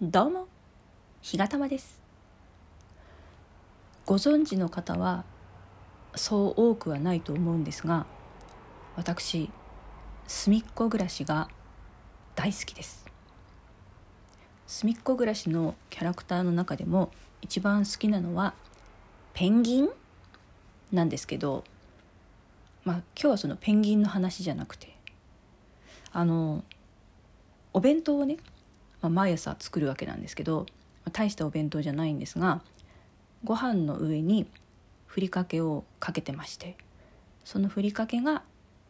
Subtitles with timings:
[0.00, 0.46] どうも
[1.22, 2.00] ひがたまです。
[4.06, 5.24] ご存知の方は
[6.14, 8.06] そう多くはないと思うんですが
[8.94, 9.50] 私
[10.28, 11.48] 隅っこ暮らしが
[12.36, 13.06] 大好きです。
[14.68, 17.10] 隅っこ暮らしのキャラクターの中でも
[17.42, 18.54] 一番好きなのは
[19.34, 19.88] ペンギン
[20.92, 21.64] なんですけど
[22.84, 24.96] まあ今日はそのペンギンの話じゃなくて
[26.12, 26.62] あの
[27.72, 28.36] お弁当をね、
[29.00, 30.66] まあ、毎朝作るわけなんですけど、
[31.04, 32.62] まあ、大したお弁当じゃないんですが
[33.44, 34.46] ご飯の上に
[35.06, 36.76] ふりかけをかけてまして
[37.44, 38.42] そのふりかけが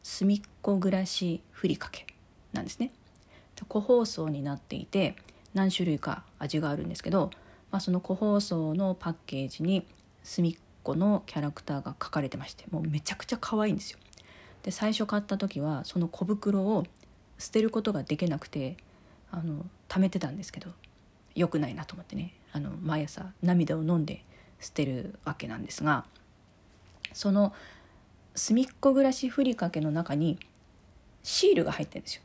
[0.03, 2.07] 隅っこ暮らしふりかけ
[2.53, 2.91] なんですね。
[3.69, 5.17] 個包装になっていて
[5.53, 7.31] 何種類か味があるんですけど、
[7.73, 9.85] まあ、その個包装のパッケージに
[10.23, 10.57] 隅っ
[10.89, 13.99] このキャラクターが書かれてましてもうめちゃくちゃ可愛いんですよ。
[14.63, 16.85] で最初買った時はその小袋を
[17.37, 18.79] 捨てることができなくて
[19.31, 20.71] あの貯めてたんですけど
[21.35, 22.35] 良くないなと思ってね。
[22.53, 24.25] あの毎朝涙を飲んで
[24.59, 26.05] 捨てるわけなんですが
[27.13, 27.53] その
[28.35, 30.39] 隅っこ暮らしふりかけの中に
[31.23, 32.23] シールが入ってるんですよ。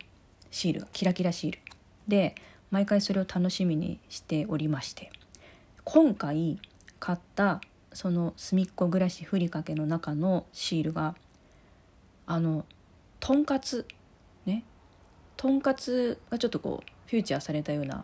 [0.51, 1.59] シールがキラキラシール。
[2.07, 2.35] で
[2.71, 5.11] 毎回それを楽しみにしておりまして
[5.83, 6.59] 今回
[6.99, 7.61] 買った
[7.93, 11.15] その隅っこ暮らしふりかけの中のシールが
[12.25, 12.65] あの
[13.19, 13.87] とんかつ
[14.45, 14.63] ね。
[15.37, 18.03] とんかつがちょっとこうフューチャーされたような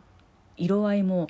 [0.58, 1.28] 色合いも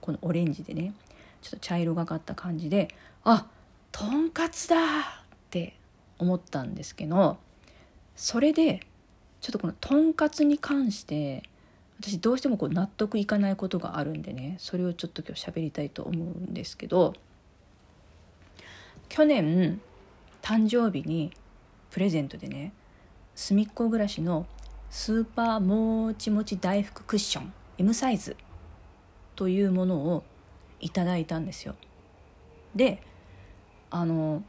[0.00, 0.94] このオレンジでね
[1.42, 2.88] ちょっと茶色がかった感じで
[3.24, 3.46] あ
[3.92, 4.80] とんかつだっ
[5.50, 5.76] て
[6.18, 7.38] 思ったんですけど
[8.16, 8.80] それで
[9.40, 11.42] ちょっとこのとんかつに関して
[12.00, 17.14] 私どうしてもこう納得いかないことがあるんでねそれをちょっと今日喋りたいと思うんですけど
[19.08, 19.80] 去年
[20.42, 21.32] 誕生日に
[21.90, 22.72] プレゼントでね
[23.34, 24.46] 隅っこ暮らしの
[24.90, 28.36] スーパーもちもち大福クッション M サイズ
[29.36, 30.24] というものを
[30.80, 31.74] いただいたんですよ。
[32.74, 33.02] で
[33.90, 34.42] あの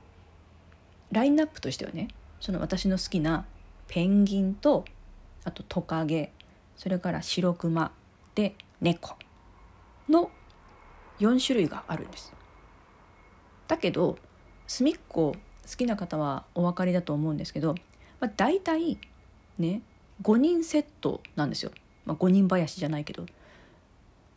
[1.12, 2.08] ラインナップとしてはね
[2.40, 3.46] その私の好きな
[3.88, 4.86] ペンギンと
[5.44, 6.32] あとトカゲ
[6.76, 7.92] それから白クマ
[8.36, 9.16] で猫
[10.08, 10.32] の
[11.20, 12.34] 4種類があるんです。
[13.68, 14.18] だけど
[14.68, 15.36] 隅っこ
[15.70, 17.76] 好きな方はお分かりだと思うんですけど、
[18.20, 18.98] まあ、大体
[19.58, 19.82] ね
[20.24, 21.72] 5人セットなんですよ、
[22.06, 23.26] まあ、5人林じゃないけど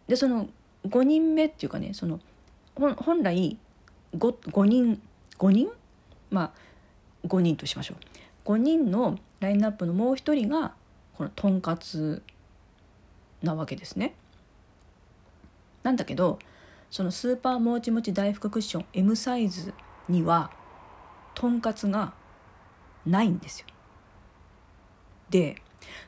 [0.06, 0.48] でその
[0.87, 2.20] 5人目っていうかねその
[2.75, 3.59] 本来
[4.16, 5.00] 5, 5人
[5.38, 5.69] 5人？
[6.31, 6.53] まあ
[7.26, 7.94] 5人としましょ
[8.47, 10.72] う5人のラインナップのもう一人が
[11.16, 12.22] このとんかつ
[13.43, 14.14] なわけですね。
[15.82, 16.38] なんだけど
[16.91, 19.75] そのスーパーもちもち大福クッション M サイズ
[20.09, 20.50] には
[21.34, 22.14] とんかつが
[23.06, 23.66] ないんですよ。
[25.31, 25.62] で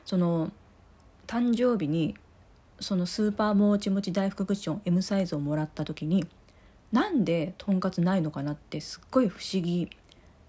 [0.05, 0.51] その
[1.27, 2.15] 誕生日に
[2.79, 6.25] そのスーパーもちもち大福クッション M サイズをもらった時に
[6.91, 9.89] なんでとんかつないのかなってすっごい不思議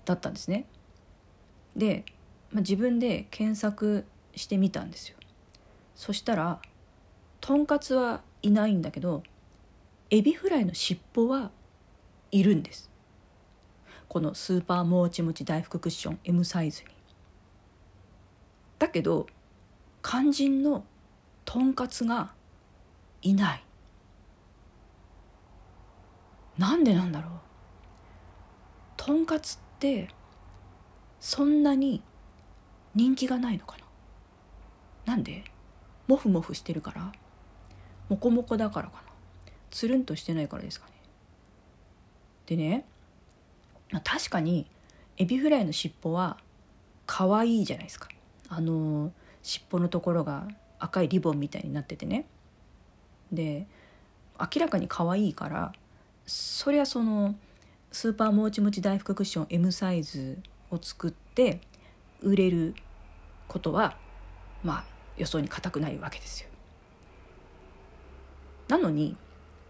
[0.05, 0.67] だったんですね。
[1.75, 2.05] で、
[2.53, 4.05] まあ、自分で検索
[4.35, 5.17] してみたんですよ。
[5.95, 6.61] そしたら
[7.41, 9.23] とんかつはいないんだけど
[10.11, 11.51] エビフライの尻尾は
[12.31, 12.91] いるんです。
[14.09, 16.96] このスーパーもちもち大福クッション M サイズに。
[18.97, 19.27] けど
[20.03, 20.83] 肝心の
[21.45, 22.33] とんかつが
[23.21, 23.63] いない。
[26.57, 27.33] なんでなんだろう。
[28.97, 30.09] とんかつって
[31.21, 32.03] そんなに
[32.95, 33.77] 人気がないのか
[35.05, 35.13] な。
[35.13, 35.45] なんで？
[36.07, 37.13] モフモフしてるから。
[38.09, 39.03] モコモコだからかな。
[39.71, 40.93] つるんとしてないからですかね。
[42.47, 42.87] でね
[44.03, 44.67] 確かに
[45.19, 46.39] エビフライの尻尾は
[47.05, 48.09] 可愛いじゃないですか。
[48.49, 49.13] あの
[49.43, 50.47] 尻尾のところが
[50.79, 52.27] 赤いリボンみたいになっててね
[53.33, 53.67] で
[54.39, 55.73] 明らかに可愛いから
[56.27, 57.35] そりゃその
[57.93, 60.39] スーパーもちもち大福クッション M サイズ
[60.71, 61.61] を作って
[62.21, 62.75] 売れる
[63.49, 63.97] ことは
[64.63, 64.85] まあ
[65.17, 66.51] 予想に難くないわけですよ。
[68.69, 69.17] なのに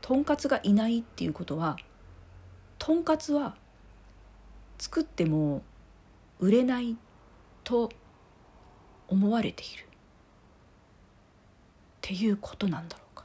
[0.00, 1.76] とんかつがいないっていうことは
[2.78, 3.54] とんかつは
[4.78, 5.62] 作っても
[6.40, 6.96] 売れない
[7.64, 7.90] と
[9.08, 9.84] 思われている。
[9.84, 9.86] っ
[12.00, 13.24] ていうことなんだろうか。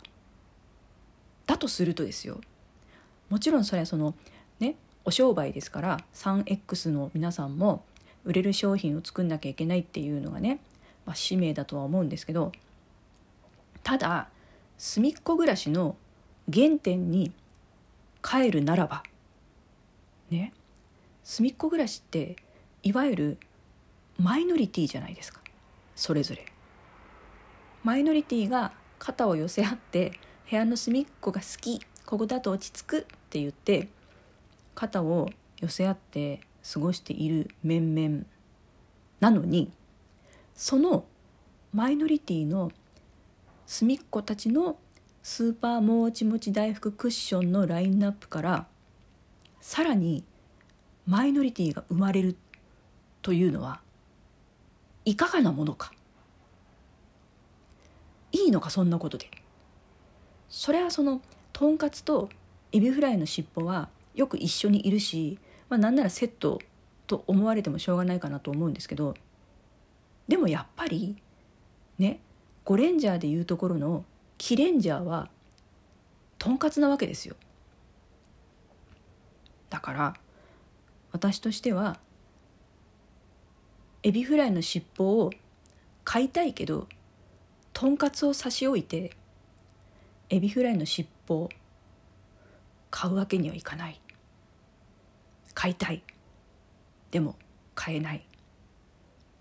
[1.46, 2.42] だとするとですよ。
[3.30, 4.14] もちろんそれはその
[4.60, 4.76] ね
[5.06, 7.84] お商売ですから 3X の皆さんも
[8.26, 10.60] 売れる商品を作んなきゃいけないっていうのがね、
[11.06, 12.52] まあ、使命だとは思うんですけど
[13.84, 14.28] ただ
[14.78, 15.96] 隅っこ暮らしの
[16.54, 17.32] 原点に
[18.22, 19.04] 帰るならば
[20.30, 20.54] ね
[21.24, 22.36] 隅っこ暮らしって
[22.84, 23.38] いわゆる
[24.20, 25.40] マイノリティじゃないですか。
[25.96, 26.46] それぞれ。
[27.84, 33.88] マイノリティが肩を寄せ合って部屋の隅っこが好きここだと落ち着くって言って
[34.76, 35.30] 肩を
[35.60, 36.42] 寄せ合って
[36.74, 38.26] 過ごしている面々
[39.20, 39.72] なのに
[40.54, 41.06] その
[41.74, 42.72] マイノリティの
[43.66, 44.78] 隅っこたちの
[45.24, 48.68] スーパーもちもち大福クッションのラインナップから
[49.60, 50.24] さらに
[51.08, 52.36] マイノリティが生まれる
[53.22, 53.82] というのは
[55.06, 55.92] いかがなものか。
[58.32, 59.30] いいのかそんなことで。
[60.50, 61.22] それはその
[61.54, 62.30] とんかつと
[62.72, 65.40] エビフライの尻尾はよく一緒にいるし、
[65.70, 66.60] まあ、なんならセット
[67.08, 69.16] と思われてもしょうがないかなと思うんですけど
[70.28, 71.18] でもやっぱり
[71.98, 72.22] ね
[72.64, 74.06] ゴレンジャーでいうところの
[74.38, 75.30] キレンジャーは
[76.38, 77.36] とんかつなわけですよ。
[79.70, 80.16] だから
[81.12, 82.00] 私としては
[84.04, 85.32] エビフライの尻尾を
[86.04, 86.88] 買いたいけど
[87.74, 89.12] とんかつを差し置いて
[90.30, 91.50] エビフライの尻尾を
[92.90, 94.00] 買うわけにはいかない。
[95.54, 96.04] 買いたい。
[97.12, 97.36] でも
[97.76, 98.26] 買えない。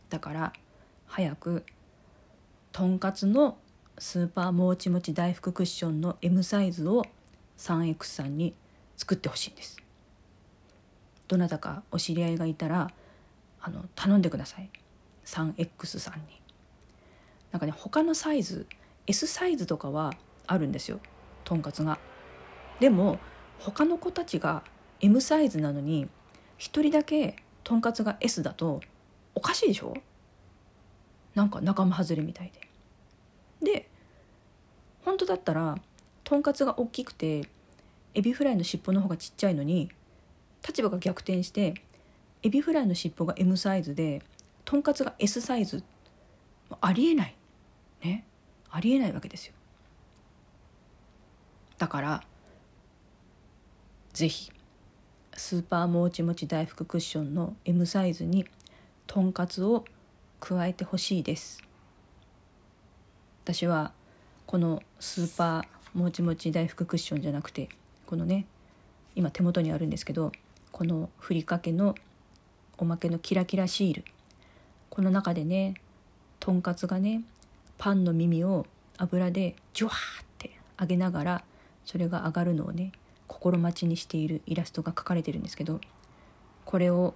[0.09, 0.53] だから
[1.07, 1.65] 早く
[2.73, 3.59] とんかつの
[3.99, 7.05] スーパーもちもち大福クッションの M サイズを
[7.59, 8.55] 3X さんに
[8.97, 9.77] 作ってほしいんです。
[11.29, 12.91] どなたかお知り合いがいたら
[13.63, 14.71] あの頼んでください。
[15.25, 16.41] 3X さんに。
[17.53, 18.67] なんかね他のサイズ
[19.07, 20.13] S サイズとかは
[20.47, 21.01] あるんですよ。
[21.45, 21.99] とんかつが。
[22.79, 23.19] でも
[23.59, 24.63] 他の子たちが
[25.01, 26.09] M サイズなのに1
[26.59, 28.81] 人だけとんかつが S だと
[29.35, 29.95] おかしいでしょ？
[31.35, 32.53] なんか仲間外れみたい
[33.61, 33.73] で。
[33.75, 33.89] で
[35.05, 35.77] 本当だったら
[36.25, 37.49] とんかつが大きくて
[38.15, 39.91] エビフライの尻尾の方がちっちゃいのに
[40.67, 41.75] 立場が逆転して
[42.43, 44.23] エビフライの尻尾が M サイズで
[44.65, 45.83] とんかつが S サイズ。
[46.81, 47.37] ありえない。
[48.03, 48.25] ね。
[48.71, 49.55] ありえないわけですよ。
[51.79, 52.23] だから
[54.13, 54.53] 是非
[55.35, 58.47] スーパーもちもち大福クッションの M サイズに
[59.07, 59.85] とんかつを
[60.41, 61.63] 加えてほしいです。
[63.45, 63.93] 私は
[64.47, 67.69] このスーパーもちもち大福クッションじゃなくて
[68.07, 68.47] このね
[69.17, 70.33] 今手元にあるんですけど
[70.71, 71.95] このふりかけの
[72.81, 74.05] おまけのキラキラシール
[74.89, 75.75] この中でね
[76.41, 77.23] とんかつがね
[77.77, 78.67] パンの耳を
[78.97, 81.45] 油でジュワーって揚げながら
[81.85, 82.93] それが上がるのをね
[83.27, 85.79] 心待ちにしているイラストが描かれてるんですけど
[86.65, 87.15] これを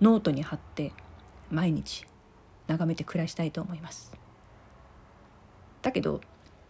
[0.00, 0.92] ノートに貼って
[1.48, 2.04] 毎日
[2.66, 4.12] 眺めて暮らしたいと思います。
[5.82, 6.20] だけど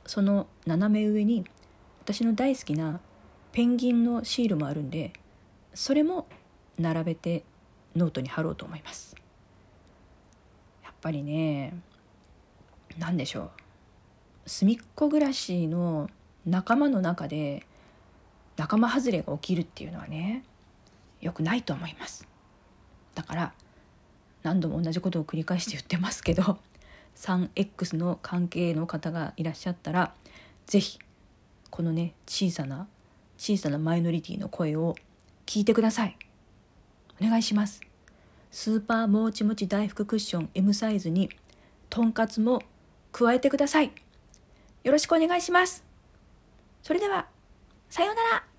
[0.06, 1.46] その斜め上に
[2.02, 3.00] 私の大好きな
[3.52, 5.12] ペンギンのシールもあるんで
[5.74, 6.26] それも
[6.78, 7.44] 並べて
[7.96, 9.16] ノートに貼ろうと思います。
[10.82, 11.74] やっぱりね
[12.98, 13.50] 何でしょう。
[14.46, 16.08] 隅っこ暮らしの
[16.46, 17.66] 仲間の中で
[18.56, 20.44] 仲間外れが起きるっていうのはね
[21.20, 22.26] よくないと思います。
[23.14, 23.52] だから
[24.42, 26.58] 何度も同じことを繰り返して言ってますけど
[27.16, 30.14] 3X の関係の方がいらっしゃったら
[30.66, 30.98] 是非
[31.70, 32.86] このね小さな
[33.36, 34.96] 小さなマイノリティの声を
[35.46, 36.16] 聞いてください。
[37.20, 37.80] お願いします。
[38.50, 41.30] スーパーもちもち大福クッション M サイズに
[41.88, 42.62] とんかつも
[43.12, 43.92] 加えてください。
[44.82, 45.84] よろしくお願いします。
[46.82, 47.26] それでは
[47.88, 48.49] さようなら。